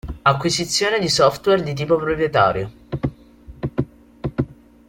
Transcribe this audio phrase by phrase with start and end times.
[0.23, 2.71] Acquisizione di software di tipo proprietario.